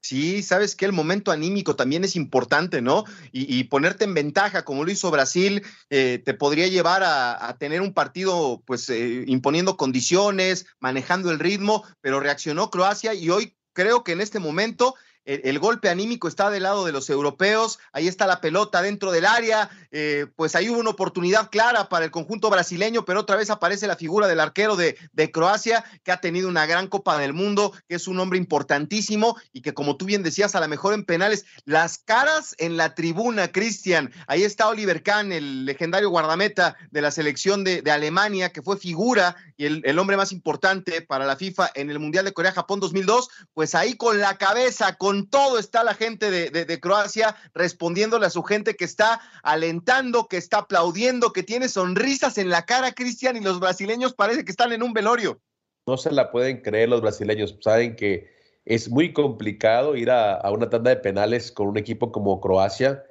[0.00, 3.04] Sí, sabes que el momento anímico también es importante, ¿no?
[3.32, 7.92] Y, ponerte en ventaja, como lo hizo Brasil, eh, te podría llevar a, tener un
[7.92, 14.12] partido, pues, eh, imponiendo condiciones, manejando el ritmo, pero reaccionó Croacia y hoy creo que
[14.12, 14.94] en este momento
[15.26, 19.26] el, golpe anímico está del lado de los europeos, ahí está la pelota dentro del
[19.26, 23.50] área, eh, pues ahí hubo una oportunidad clara para el conjunto brasileño, pero otra vez
[23.50, 24.96] aparece la figura del arquero de,
[25.32, 29.60] Croacia, que ha tenido una gran Copa del Mundo, que es un hombre importantísimo y
[29.60, 33.50] que como tú bien decías, a lo mejor en penales, las caras en la tribuna,
[33.50, 38.76] Cristian, ahí está Oliver Kahn, el legendario guardameta de la selección de, Alemania, que fue
[38.76, 42.78] figura y el, el hombre más importante para la FIFA en el Mundial de Corea-Japón
[42.78, 48.30] 2002, pues ahí con la cabeza, con todo está la gente de, Croacia respondiéndole a
[48.30, 53.36] su gente que está alentando, que está aplaudiendo, que tiene sonrisas en la cara, Cristian,
[53.36, 55.40] y los brasileños parece que están en un velorio.
[55.86, 58.30] No se la pueden creer los brasileños, saben que
[58.64, 63.04] es muy complicado ir a, una tanda de penales con un equipo como Croacia,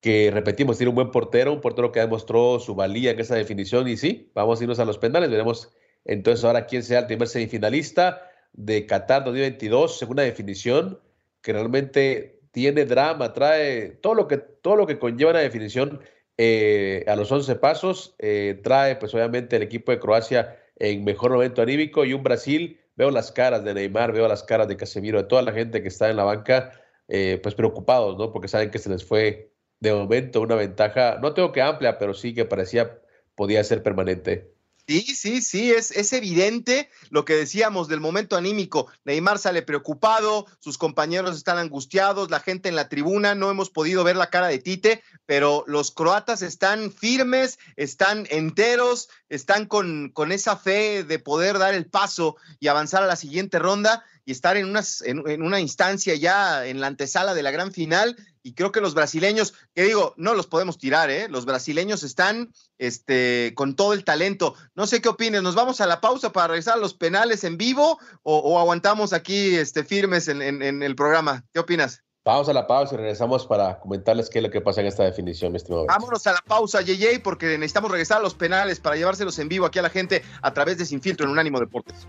[0.00, 3.88] que repetimos, tiene un buen portero, un portero que demostró su valía en esa definición,
[3.88, 5.72] y sí, vamos a irnos a los penales, veremos
[6.04, 11.00] entonces ahora quién sea el primer semifinalista de Qatar 2022, segunda definición
[11.46, 16.00] que realmente tiene drama, trae todo lo que, todo lo que conlleva la definición
[16.36, 21.30] eh, a los 11 pasos, eh, trae pues obviamente el equipo de Croacia en mejor
[21.30, 25.22] momento anímico y un Brasil, veo las caras de Neymar, veo las caras de Casemiro,
[25.22, 26.72] de toda la gente que está en la banca,
[27.06, 28.32] eh, pues preocupados, ¿no?
[28.32, 32.12] Porque saben que se les fue de momento una ventaja, no tengo que amplia, pero
[32.12, 32.98] sí que parecía
[33.36, 34.55] podía ser permanente.
[34.88, 38.86] Sí, sí, sí, es, es evidente lo que decíamos del momento anímico.
[39.04, 44.04] Neymar sale preocupado, sus compañeros están angustiados, la gente en la tribuna, no hemos podido
[44.04, 50.30] ver la cara de Tite, pero los croatas están firmes, están enteros, están con, con
[50.30, 54.56] esa fe de poder dar el paso y avanzar a la siguiente ronda y estar
[54.56, 58.16] en, unas, en, una instancia ya en la antesala de la gran final.
[58.42, 61.28] Y creo que los brasileños, que digo, no los podemos tirar, ¿eh?
[61.28, 64.54] Los brasileños están este, con todo el talento.
[64.74, 67.56] No sé qué opines, ¿nos vamos a la pausa para regresar a los penales en
[67.56, 71.44] vivo o, aguantamos aquí este, firmes en, en, el programa?
[71.52, 72.02] ¿Qué opinas?
[72.24, 75.04] Vamos a la pausa y regresamos para comentarles qué es lo que pasa en esta
[75.04, 75.86] definición, mi estimado.
[75.86, 79.66] Vámonos a la pausa, JJ, porque necesitamos regresar a los penales para llevárselos en vivo
[79.66, 82.08] aquí a la gente a través de Sin Filtro en Unánimo Deportes.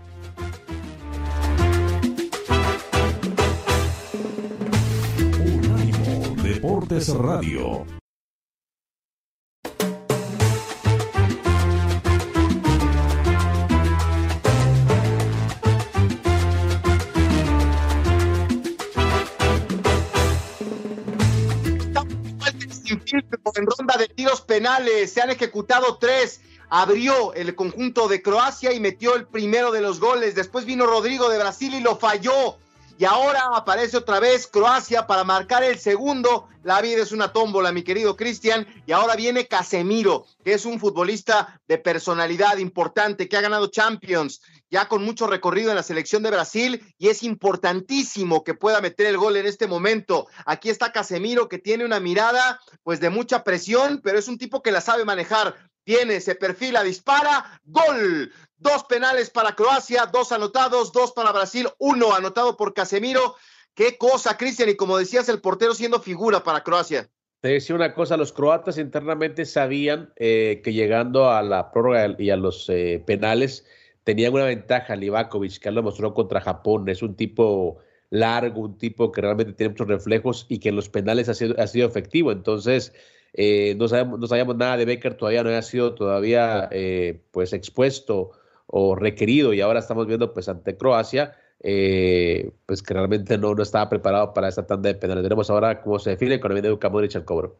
[6.58, 7.86] Deportes Radio.
[23.54, 26.40] En ronda de tiros penales se han ejecutado tres.
[26.70, 30.34] Abrió el conjunto de Croacia y metió el primero de los goles.
[30.34, 32.58] Después vino Rodrigo de Brasil y lo falló
[32.98, 36.48] y ahora aparece otra vez Croacia para marcar el segundo.
[36.64, 38.66] La vida es una tómbola, mi querido Cristian.
[38.86, 44.42] Y ahora viene Casemiro, que es un futbolista de personalidad importante, que ha ganado Champions,
[44.68, 46.92] ya con mucho recorrido en la selección de Brasil.
[46.98, 50.26] Y es importantísimo que pueda meter el gol en este momento.
[50.44, 54.60] Aquí está Casemiro, que tiene una mirada pues de mucha presión, pero es un tipo
[54.60, 55.54] que la sabe manejar.
[55.88, 58.30] Viene, se perfila, dispara, gol.
[58.58, 63.36] Dos penales para Croacia, dos anotados, dos para Brasil, uno anotado por Casemiro.
[63.72, 67.08] Qué cosa, Cristian, y como decías, el portero siendo figura para Croacia.
[67.40, 72.28] Te decía una cosa, los croatas internamente sabían eh, que llegando a la prórroga y
[72.28, 73.64] a los eh, penales
[74.04, 74.94] tenían una ventaja.
[74.94, 77.78] Livakovic, que lo mostró contra Japón, es un tipo
[78.10, 81.86] largo, un tipo que realmente tiene muchos reflejos y que en los penales ha sido
[81.86, 82.30] efectivo.
[82.30, 82.92] Entonces,
[83.32, 86.68] eh, no, sabemos, sabíamos nada de Becker, todavía no ha sido todavía
[87.30, 88.32] pues expuesto
[88.66, 93.62] o requerido y ahora estamos viendo pues ante Croacia eh, pues que realmente no, no
[93.62, 95.22] estaba preparado para esta tanda de penales.
[95.22, 97.56] Veremos ahora cómo se define con el de Luka Modric al cobro.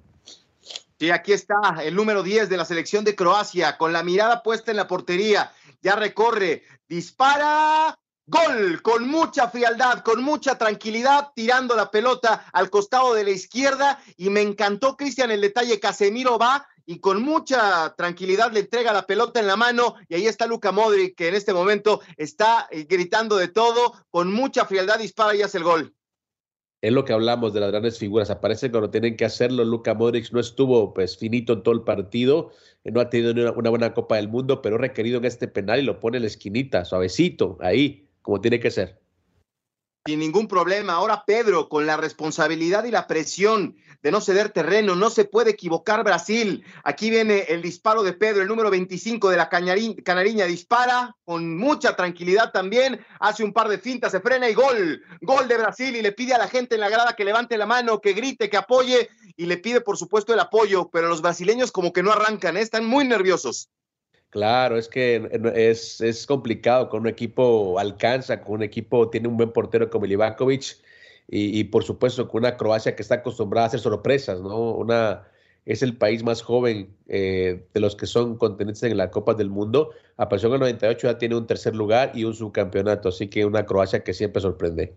[0.98, 4.70] Sí, aquí está el número 10 de la selección de Croacia con la mirada puesta
[4.70, 5.52] en la portería.
[5.80, 13.14] Ya recorre, dispara, gol con mucha frialdad, con mucha tranquilidad, tirando la pelota al costado
[13.14, 14.00] de la izquierda.
[14.16, 15.80] Y me encantó, Cristian, el detalle.
[15.80, 20.26] Casemiro va y con mucha tranquilidad le entrega la pelota en la mano y ahí
[20.26, 24.98] está Luca Modric que en este momento está eh, gritando de todo, con mucha frialdad
[24.98, 25.94] dispara y hace el gol.
[26.80, 30.32] Es lo que hablamos de las grandes figuras, aparece cuando tienen que hacerlo, Luca Modric
[30.32, 32.52] no estuvo pues finito en todo el partido,
[32.84, 35.82] no ha tenido una, una buena Copa del Mundo, pero requerido en este penal y
[35.82, 39.00] lo pone en la esquinita, suavecito, ahí, como tiene que ser
[40.04, 40.94] sin ningún problema.
[40.94, 45.50] Ahora Pedro, con la responsabilidad y la presión de no ceder terreno, no se puede
[45.50, 46.64] equivocar Brasil.
[46.84, 51.96] Aquí viene el disparo de Pedro, el número 25 de la Canariña, dispara con mucha
[51.96, 56.02] tranquilidad también, hace un par de fintas, se frena y gol, gol de Brasil y
[56.02, 58.56] le pide a la gente en la grada que levante la mano, que grite, que
[58.56, 62.56] apoye y le pide por supuesto el apoyo, pero los brasileños como que no arrancan,
[62.56, 62.62] ¿eh?
[62.62, 63.70] están muy nerviosos.
[64.30, 69.38] Claro, es que es, es, complicado con un equipo alcanza, con un equipo tiene un
[69.38, 70.76] buen portero como Livakovic
[71.30, 74.72] y, por supuesto con una Croacia que está acostumbrada a hacer sorpresas, ¿no?
[74.72, 75.28] Una,
[75.66, 79.50] es el país más joven eh, de los que son contendientes en la Copa del
[79.50, 79.90] Mundo.
[80.16, 83.66] Apareció en el 98, ya tiene un tercer lugar y un subcampeonato, así que una
[83.66, 84.96] Croacia que siempre sorprende.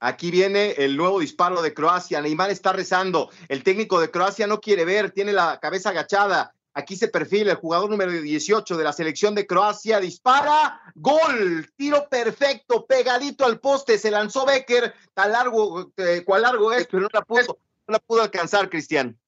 [0.00, 2.20] Aquí viene el nuevo disparo de Croacia.
[2.20, 3.30] Neymar está rezando.
[3.48, 6.54] El técnico de Croacia no quiere ver, tiene la cabeza agachada.
[6.74, 10.00] Aquí se perfila el jugador número 18 de la selección de Croacia.
[10.00, 10.80] Dispara.
[10.94, 11.70] Gol.
[11.76, 12.86] Tiro perfecto.
[12.86, 13.98] Pegadito al poste.
[13.98, 14.94] Se lanzó Becker.
[15.12, 19.18] Tan largo, eh, cuál largo es, pero no la pudo, no la pudo alcanzar, Cristian.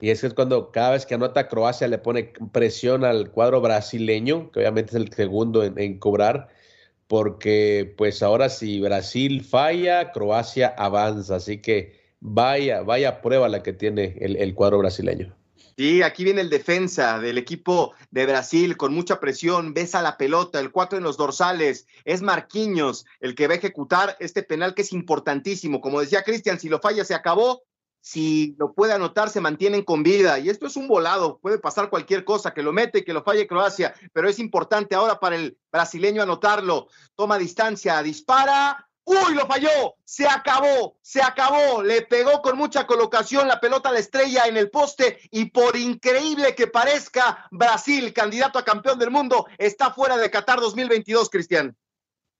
[0.00, 3.62] Y es que es cuando cada vez que anota Croacia le pone presión al cuadro
[3.62, 6.48] brasileño, que obviamente es el segundo en, cobrar,
[7.06, 11.36] porque pues ahora si Brasil falla, Croacia avanza.
[11.36, 15.34] Así que vaya, vaya prueba la que tiene el cuadro brasileño.
[15.76, 20.60] Sí, aquí viene el defensa del equipo de Brasil con mucha presión, besa la pelota,
[20.60, 24.82] el cuatro en los dorsales, es Marquinhos el que va a ejecutar este penal que
[24.82, 25.80] es importantísimo.
[25.80, 27.64] Como decía Cristian, si lo falla se acabó,
[28.00, 30.38] si lo puede anotar se mantienen con vida.
[30.38, 33.48] Y esto es un volado, puede pasar cualquier cosa, que lo mete que lo falle
[33.48, 36.86] Croacia, pero es importante ahora para el brasileño anotarlo.
[37.16, 39.96] Toma distancia, dispara, ¡Uy, lo falló!
[40.04, 41.82] Se acabó, se acabó.
[41.82, 45.76] Le pegó con mucha colocación la pelota a la estrella en el poste y por
[45.76, 51.76] increíble que parezca, Brasil, candidato a campeón del mundo, está fuera de Qatar 2022, Cristian.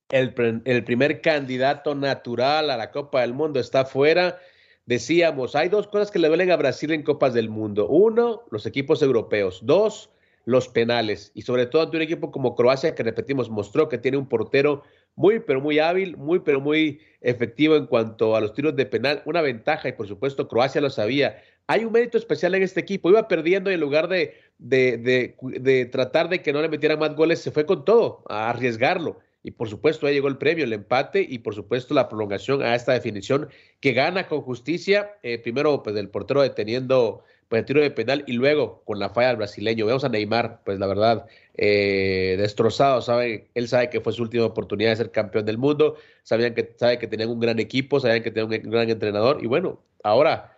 [0.08, 4.38] El, el primer candidato natural a la Copa del Mundo está fuera.
[4.86, 7.88] Decíamos, hay dos cosas que le duelen a Brasil en Copas del Mundo.
[7.88, 9.60] Uno, los equipos europeos.
[9.62, 10.10] Dos,
[10.44, 11.32] los penales.
[11.34, 14.82] Y sobre todo ante un equipo como Croacia, que repetimos, mostró que tiene un portero
[15.16, 19.22] muy, pero muy hábil, muy, pero muy efectivo en cuanto a los tiros de penal.
[19.24, 21.42] Una ventaja, y por supuesto Croacia lo sabía.
[21.66, 23.10] Hay un mérito especial en este equipo.
[23.10, 24.98] Iba perdiendo y en lugar de, de,
[25.38, 29.18] de, tratar de que no le metieran más goles, se fue con todo, a arriesgarlo.
[29.42, 32.74] Y por supuesto, ahí llegó el premio, el empate y por supuesto la prolongación a
[32.74, 33.48] esta definición
[33.80, 35.10] que gana con justicia.
[35.22, 39.10] Eh, primero, pues el portero deteniendo pues el tiro de penal y luego con la
[39.10, 39.86] falla del brasileño.
[39.86, 41.26] Vemos a Neymar, pues la verdad,
[41.56, 45.96] eh, destrozado, sabe, él sabe que fue su última oportunidad de ser campeón del mundo,
[46.22, 49.42] sabían que, sabe que tenían un gran equipo, sabían que tenían un gran entrenador.
[49.42, 50.56] Y bueno, ahora,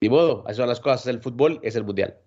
[0.00, 2.18] ni modo, así son las cosas, el fútbol, es el mundial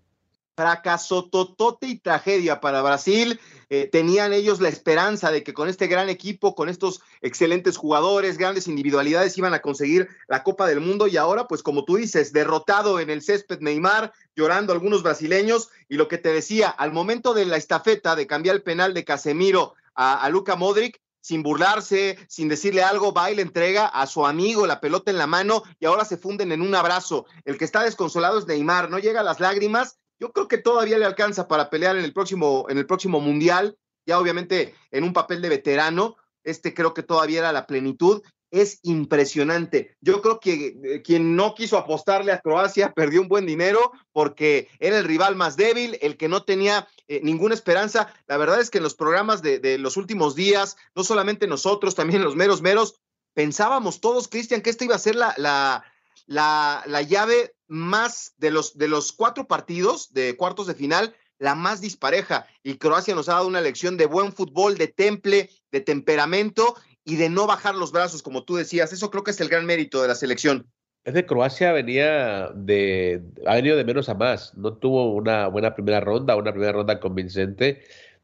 [0.57, 3.39] fracaso totote y tragedia para Brasil.
[3.69, 8.39] Eh, tenían ellos la esperanza de que con este gran equipo, con estos excelentes jugadores,
[8.39, 12.33] grandes individualidades, iban a conseguir la Copa del Mundo y ahora, pues como tú dices,
[12.33, 17.35] derrotado en el césped Neymar, llorando algunos brasileños y lo que te decía, al momento
[17.35, 22.17] de la estafeta de cambiar el penal de Casemiro a, a Luca Modric, sin burlarse,
[22.27, 25.61] sin decirle algo, va y le entrega a su amigo la pelota en la mano
[25.79, 27.25] y ahora se funden en un abrazo.
[27.45, 30.97] El que está desconsolado es Neymar, no llega a las lágrimas yo creo que todavía
[30.97, 35.13] le alcanza para pelear en el próximo, en el próximo mundial, ya obviamente en un
[35.13, 36.15] papel de veterano.
[36.43, 38.23] Este creo que todavía era la plenitud.
[38.49, 39.97] Es impresionante.
[39.99, 44.69] Yo creo que eh, quien no quiso apostarle a Croacia perdió un buen dinero porque
[44.79, 48.13] era el rival más débil, el que no tenía eh, ninguna esperanza.
[48.25, 52.23] La verdad es que en los programas de, los últimos días, no solamente nosotros, también
[52.23, 52.95] los meros meros,
[53.33, 55.83] pensábamos todos, Cristian, que esta iba a ser la,
[56.27, 61.55] la, la llave más de los, de los cuatro partidos de cuartos de final, la
[61.55, 62.47] más dispareja.
[62.63, 67.15] Y Croacia nos ha dado una lección de buen fútbol, de temple, de temperamento y
[67.15, 68.93] de no bajar los brazos, como tú decías.
[68.93, 70.67] Eso creo que es el gran mérito de la selección.
[71.03, 74.53] Es de Croacia venía de, ha venido de menos a más.
[74.57, 77.81] No tuvo una buena primera ronda, una primera ronda convincente.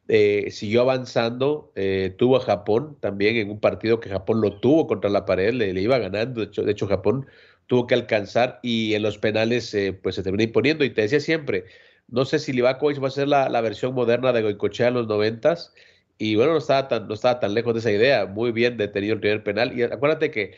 [0.10, 4.86] Eh, siguió avanzando, eh, tuvo a Japón también en un partido que Japón lo tuvo
[4.86, 6.46] contra la pared, le, iba ganando.
[6.46, 7.26] De hecho, Japón
[7.67, 10.84] tuvo que alcanzar y en los penales eh, pues se terminó imponiendo.
[10.84, 11.65] Y te decía siempre,
[12.08, 15.73] no sé si Livakovic va a ser la, versión moderna de Goicochea en los noventas.
[16.17, 18.26] Y bueno, no estaba, tan, no estaba tan lejos de esa idea.
[18.26, 19.78] Muy bien detenido el primer penal.
[19.78, 20.56] Y acuérdate que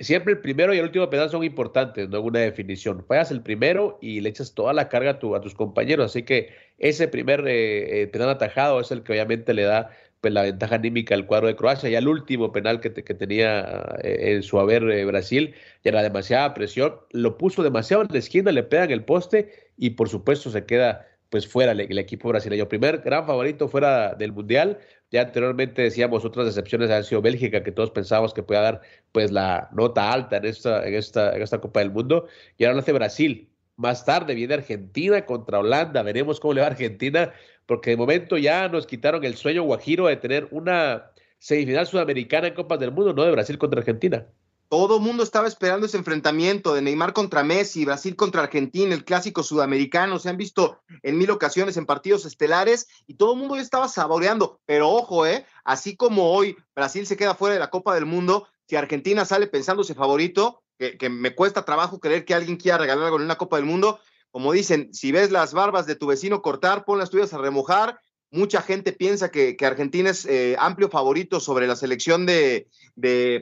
[0.00, 3.04] siempre el primero y el último penal son importantes, no una definición.
[3.06, 6.06] Fallas el primero y le echas toda la carga a, a tus compañeros.
[6.06, 9.90] Así que ese primer eh, eh, penal atajado es el que obviamente le da
[10.24, 11.90] pues, la ventaja anímica al cuadro de Croacia.
[11.90, 13.60] Ya el último penal que, tenía
[14.02, 18.20] eh, en su haber eh, Brasil, ya era demasiada presión, lo puso demasiado en la
[18.20, 22.66] esquina, le pegan el poste y por supuesto se queda pues fuera el, equipo brasileño.
[22.70, 24.78] Primer gran favorito fuera del Mundial.
[25.10, 28.80] Ya anteriormente decíamos otras excepciones han sido Bélgica, que todos pensábamos que podía dar
[29.12, 32.28] pues la nota alta en esta, en esta, en esta Copa del Mundo.
[32.56, 33.50] Y ahora lo hace Brasil.
[33.76, 36.02] Más tarde viene Argentina contra Holanda.
[36.02, 37.30] Veremos cómo le va Argentina
[37.66, 42.54] porque de momento ya nos quitaron el sueño guajiro de tener una semifinal sudamericana en
[42.54, 44.26] Copas del Mundo, no de Brasil contra Argentina.
[44.68, 49.04] Todo el mundo estaba esperando ese enfrentamiento de Neymar contra Messi, Brasil contra Argentina, el
[49.04, 50.18] clásico sudamericano.
[50.18, 53.88] Se han visto en mil ocasiones en partidos estelares y todo el mundo ya estaba
[53.88, 54.60] saboreando.
[54.66, 55.46] Pero ojo, ¿eh?
[55.64, 59.46] así como hoy Brasil se queda fuera de la Copa del Mundo, si Argentina sale
[59.46, 63.56] pensándose favorito, que, me cuesta trabajo creer que alguien quiera regalar algo en una Copa
[63.56, 64.00] del Mundo.
[64.34, 68.00] Como dicen, si ves las barbas de tu vecino cortar, pon las tuyas a remojar.
[68.32, 72.66] Mucha gente piensa que, Argentina es eh, amplio favorito sobre la selección de,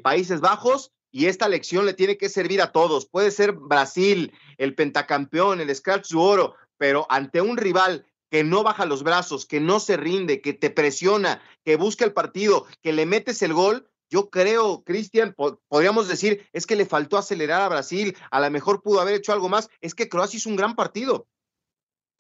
[0.05, 3.07] Países Bajos y esta lección le tiene que servir a todos.
[3.07, 8.63] Puede ser Brasil, el pentacampeón, el Scratch de Oro, pero ante un rival que no
[8.63, 12.93] baja los brazos, que no se rinde, que te presiona, que busca el partido, que
[12.93, 15.35] le metes el gol, yo creo, Cristian,
[15.69, 19.33] podríamos decir, es que le faltó acelerar a Brasil, a lo mejor pudo haber hecho
[19.33, 21.27] algo más, es que Croacia hizo un gran partido.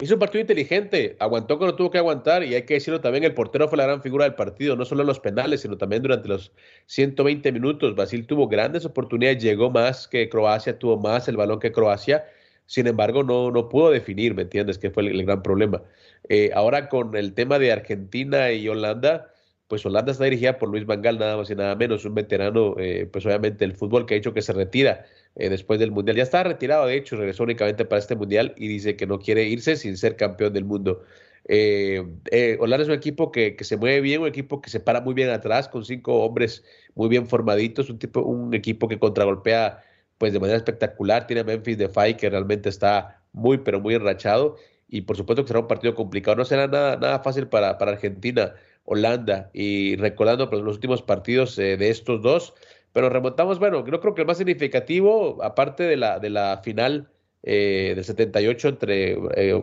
[0.00, 3.34] Hizo un partido inteligente, aguantó cuando tuvo que aguantar y hay que decirlo también, el
[3.34, 6.28] portero fue la gran figura del partido, no solo en los penales, sino también durante
[6.28, 6.50] los
[6.86, 7.94] 120 minutos.
[7.94, 12.24] Brasil tuvo grandes oportunidades, llegó más que Croacia, tuvo más el balón que Croacia
[12.66, 14.78] sin embargo, no, no pudo definir, ¿me entiendes?
[14.78, 15.82] Que fue el, gran problema.
[16.28, 19.31] Eh, ahora con el tema de Argentina y Holanda,
[19.72, 23.08] pues Holanda está dirigida por Luis Vangal, nada más y nada menos, un veterano, eh,
[23.10, 26.14] pues obviamente el fútbol que ha hecho que se retira eh, después del Mundial.
[26.14, 29.44] Ya estaba retirado, de hecho, regresó únicamente para este Mundial y dice que no quiere
[29.44, 31.02] irse sin ser campeón del mundo.
[31.48, 35.14] Holanda es un equipo que, que, se mueve bien, un equipo que se para muy
[35.14, 36.62] bien atrás, con cinco hombres
[36.94, 39.78] muy bien formaditos, un, tipo, un equipo que contragolpea
[40.18, 41.26] pues de manera espectacular.
[41.26, 44.56] Tiene a Memphis Depay que realmente está muy, pero muy enrachado.
[44.86, 46.36] Y por supuesto que será un partido complicado.
[46.36, 48.52] No será nada, nada fácil para, para Argentina,
[48.84, 49.50] Holanda.
[49.52, 52.54] Y recordando pues, los últimos partidos eh, de estos dos.
[52.92, 57.08] Pero remontamos, bueno, yo creo que el más significativo, aparte de la, de la final
[57.42, 59.62] eh, del 78 entre, eh,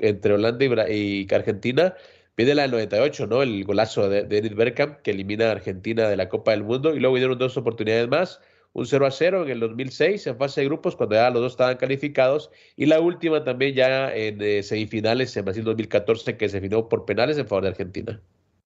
[0.00, 1.94] entre Holanda y, y, Argentina,
[2.36, 3.42] viene la del 98, ¿no?
[3.42, 6.94] El golazo de, Edith Bergkamp que elimina a Argentina de la Copa del Mundo.
[6.94, 8.40] Y luego vinieron dos oportunidades más
[8.72, 11.52] un 0 a 0 en el 2006 en fase de grupos cuando ya los dos
[11.52, 16.60] estaban calificados y la última también ya en eh, semifinales en Brasil 2014 que se
[16.60, 18.20] finó por penales en favor de Argentina.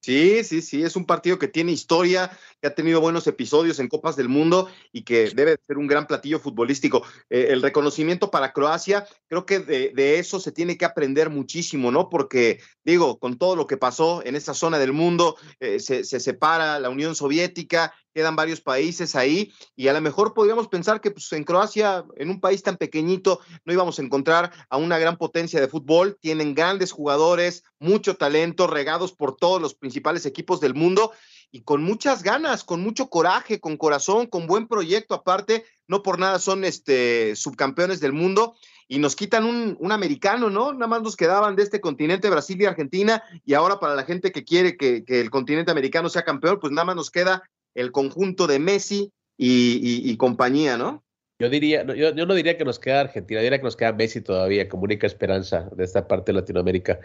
[0.04, 2.30] Sí, sí, sí, es un partido que tiene historia,
[2.60, 6.06] que ha tenido buenos episodios en Copas del Mundo y que debe ser un gran
[6.06, 7.02] platillo futbolístico.
[7.30, 12.10] Eh, el reconocimiento para Croacia, creo que de, eso se tiene que aprender muchísimo, ¿no?
[12.10, 16.20] Porque, digo, con todo lo que pasó en esa zona del mundo, eh, se, se
[16.20, 21.10] separa la Unión Soviética quedan varios países ahí y a lo mejor podríamos pensar que
[21.10, 25.18] pues, en Croacia, en un país tan pequeñito, no íbamos a encontrar a una gran
[25.18, 26.16] potencia de fútbol.
[26.20, 29.93] Tienen grandes jugadores, mucho talento, regados por todos los principales
[30.26, 31.12] equipos del mundo
[31.50, 35.64] y con muchas ganas, con mucho coraje, con corazón, con buen proyecto aparte.
[35.86, 38.56] No por nada son este, subcampeones del mundo
[38.88, 40.72] y nos quitan un, un, americano, ¿no?
[40.72, 44.32] Nada más nos quedaban de este continente, Brasil y Argentina, y ahora para la gente
[44.32, 48.46] que quiere que, el continente americano sea campeón, pues nada más nos queda el conjunto
[48.46, 51.03] de Messi y, compañía, ¿no?
[51.40, 54.68] Yo diría, yo, no diría que nos queda Argentina, diría que nos queda Messi todavía
[54.68, 57.00] como única esperanza de esta parte de Latinoamérica.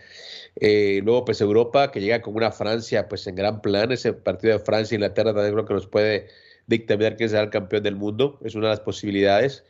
[0.56, 4.58] Eh, luego, pues Europa, que llega con una Francia, pues en gran plan, ese partido
[4.58, 6.28] de Francia e Inglaterra también creo que nos puede
[6.68, 9.64] dictaminar quién será el campeón del mundo, es una de las posibilidades.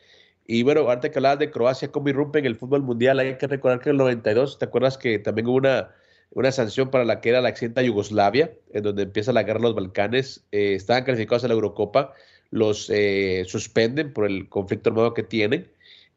[0.46, 3.48] Y bueno, antes que hablabas de Croacia, cómo irrumpe en el fútbol mundial, hay que
[3.48, 5.96] recordar que en el 92, ¿te acuerdas que también hubo una
[6.32, 9.64] una sanción para la que era la accidente Yugoslavia, en donde empieza la guerra de
[9.64, 10.46] los Balcanes.
[10.52, 12.14] Eh, estaban calificados a la Eurocopa,
[12.52, 15.72] los eh, suspenden por el conflicto armado que tienen.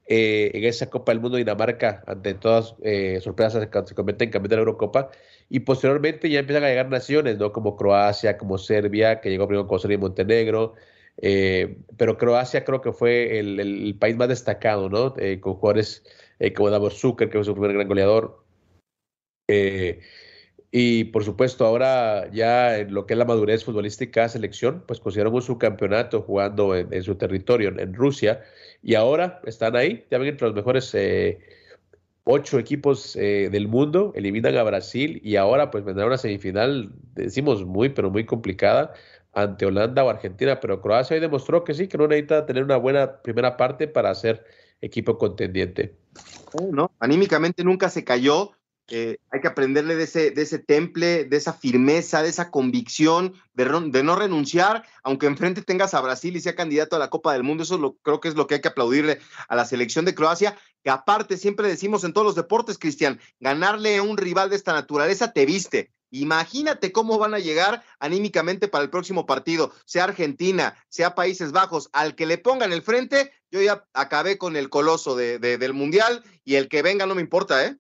[0.07, 2.75] Eh, en esa Copa del Mundo, Dinamarca, ante todas
[3.23, 5.11] sorpresas, se, convierte en campeón de la Eurocopa.
[5.49, 7.53] Y posteriormente ya empiezan a llegar naciones, ¿no?
[7.53, 10.75] Como Croacia, como Serbia, que llegó primero con Serbia y Montenegro.
[11.97, 15.15] pero Croacia creo que fue el, país más destacado, ¿no?
[15.41, 16.03] con jugadores
[16.57, 18.43] como Davor Zucker, que fue su primer gran goleador,
[19.49, 20.01] eh,
[20.75, 25.45] y por supuesto, ahora ya en lo que es la madurez futbolística selección, pues consideramos
[25.45, 28.41] su campeonato jugando en, su territorio, en, Rusia,
[28.83, 31.41] y ahora están ahí, también entre los mejores eh,
[32.25, 37.67] ocho equipos eh, del mundo, eliminan a Brasil y ahora pues vendrá una semifinal, decimos
[37.67, 38.95] muy, pero muy complicada
[39.35, 42.79] ante Holanda o Argentina, pero Croacia hoy demostró que sí, que no necesita tener una
[42.79, 44.47] buena primera parte para ser
[44.81, 45.95] equipo contendiente.
[46.71, 48.53] no, anímicamente nunca se cayó
[48.89, 53.35] eh, hay que aprenderle de ese, de ese temple, de esa firmeza, de esa convicción,
[53.55, 57.43] de, no renunciar, aunque enfrente tengas a Brasil y sea candidato a la Copa del
[57.43, 57.63] Mundo.
[57.63, 60.59] Eso lo, creo que es lo que hay que aplaudirle a la selección de Croacia,
[60.83, 64.73] que aparte siempre decimos en todos los deportes, Cristian, ganarle a un rival de esta
[64.73, 65.93] naturaleza te viste.
[66.11, 71.89] Imagínate cómo van a llegar anímicamente para el próximo partido, sea Argentina, sea Países Bajos,
[71.95, 76.57] al que le pongan el frente, yo ya acabé con el coloso del Mundial y
[76.57, 77.79] el que venga no me importa, ¿eh?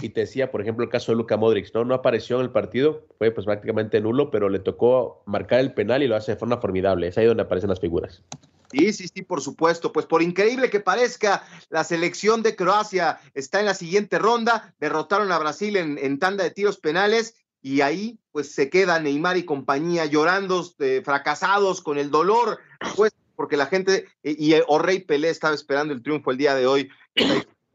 [0.00, 1.84] Y te decía, por ejemplo, el caso de Luka Modric, ¿no?
[1.84, 6.02] No apareció en el partido, fue pues prácticamente nulo, pero le tocó marcar el penal
[6.02, 7.08] y lo hace de forma formidable.
[7.08, 8.22] Es ahí donde aparecen las figuras.
[8.70, 9.92] Sí, sí, sí, por supuesto.
[9.92, 14.74] Pues por increíble que parezca, la selección de Croacia está en la siguiente ronda.
[14.78, 19.36] Derrotaron a Brasil en, en tanda de tiros penales y ahí pues se queda Neymar
[19.36, 22.58] y compañía llorando, eh, fracasados con el dolor.
[22.94, 26.66] Pues porque la gente y, y Rey Pelé estaba esperando el triunfo el día de
[26.66, 26.90] hoy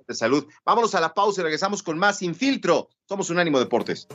[0.08, 0.48] de salud.
[0.66, 2.90] Vámonos a la pausa y regresamos con más Sin Filtro.
[3.08, 4.08] Somos un ánimo Deportes.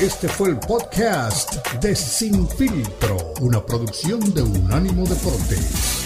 [0.00, 6.05] Este fue el podcast de Sin Filtro, una producción de Unánimo Deportes.